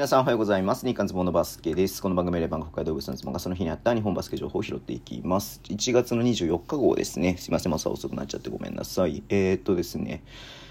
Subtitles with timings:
[0.00, 0.86] 皆さんおはようございます。
[0.86, 2.00] 日刊ズボンのバスケです。
[2.00, 5.60] この番組で番北海道物産ズボンがその日にあった日本バスケ情報を拾っていきます。
[5.64, 7.36] 1月の24日号ですね。
[7.36, 9.22] すいません、朝遅くなっちゃってごめんなさい。
[9.28, 10.22] えー、っとですね。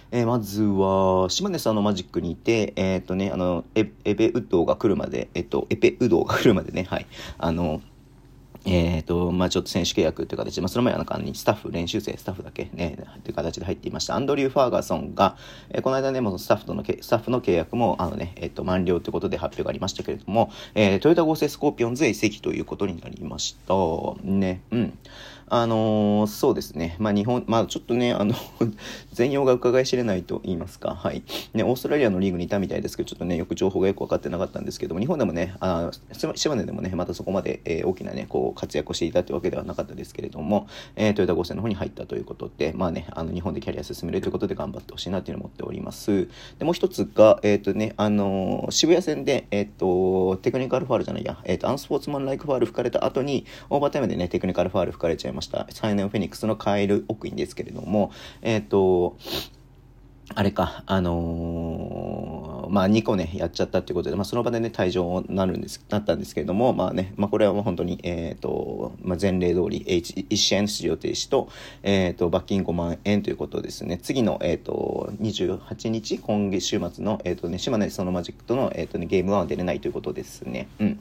[0.10, 7.06] えーまずは、島根さんのマジックにいて、えーっとね、あの、エエペウドが来るまで、えっと、エペウドが来るまでね、はい。
[7.38, 7.84] あの、
[8.66, 12.99] えーとまあ、ちょっと選手契約という形で、まあ、その前は中にスタッフ、練習生、スタッフだけね、
[13.44, 14.16] 形で入っていました。
[14.16, 15.38] アンドリュー・ファーガソンが、
[15.70, 23.74] えーこの間ね、もうスタッフとの、スタッフの契約も、あのね、えっ、と、満了ということで発表がありましたけれども、えートヨタ合成スコーピオンズへ移籍ということになりました。
[24.24, 24.98] ね、うん。
[25.50, 26.96] あのーそうですね。
[27.00, 28.36] まあ、日本、まあ、ちょっとね、あの、
[29.14, 30.96] 全容が伺い知れないと言いますか。
[30.96, 31.24] はい。
[31.54, 35.92] ね、オーストラリアのリーグにいたみたいですけど、ちょっとね、よく情報がよく分かってなかったんですけども、日本でもね、あ
[36.36, 46.28] 島根でもね、またそこまで、えー大きなね、こう、活躍をしていたというわけではなかったですけれども、えートヨタ合成の方に入ったということで、まあね、あの、日本でキャリア進めるということで頑張ってほしいなというのを思っております。
[46.60, 55.68] で、もう一つが、えっ、とね、あの渋谷戦で、えっ、と、テクニカルファールじゃないや、えっ、と、アンスポーツマンライクファール吹かれた後に、オーバータイムでね、テクニカルファール吹かれちゃいまました。
[55.72, 59.18] サイネオフェニックスのカエル・オクインですけれども、えっ、と、
[60.36, 71.50] あれか、あのーまあ、2個ね、やっちゃったっていうことで、まあ、その場でね、退場になるんです、なったんですけれども、まあね、まあ、これはもう本当に、えっ、と、まあ、前例通り、1, 試合の出場停止と、
[71.82, 73.98] えっ、と、罰金5万円ということですね。
[74.04, 80.68] 次の、えっ、と、28日、今月週末の、えっ、とね、島根そのマジックとの、えっ、とね、ゲームは出れないということですね。
[80.80, 81.00] うん。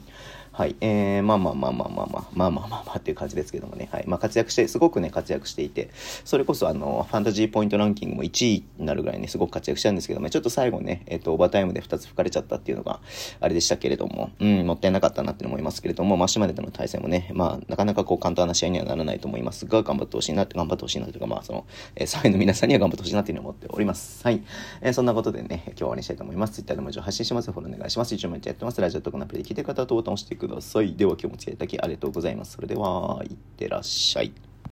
[0.59, 0.75] はい。
[0.81, 3.87] えー、まあまあまあまあまあまあ、まあまあまあまあっていう感じですけどもね。
[3.93, 4.03] はい。
[4.07, 5.89] まあ活躍して、すごくね、活躍していて、
[6.25, 12.99] それこそあの、ファンタジーポイントランキングも1位になるぐらいね、すごく活躍したんですけども、ちょっと最後ね、えっ、と、オーバータイムで2つ吹かれちゃったっていうのが、
[13.39, 21.65] あれでしたけれども、うん、もったいなかったなって思いますけれども、まあ島根での対戦もね、まあ、なかなかこう簡単な試合にはならないと思いますが、頑張ってほしいなって、頑張ってほしいなというか、まあ、その、
[21.95, 24.21] えー、サイの皆さんには頑張ってほしいなっていうふうに思っております。
[24.25, 24.43] はい。
[24.81, 26.55] えーそんなことでね、今日は終わりにしたいと思います。
[26.55, 27.53] Twitter でも情報発信します。
[27.53, 28.13] フォローお願いします。
[28.13, 28.81] 一応毎日やってます。
[28.81, 30.95] ラジオとかのアプリで聞いてる方はボタン押していください。
[30.95, 32.53] では今日もお付き合いいただきありがとうございます。
[32.53, 34.33] それでは、いってらっしゃい。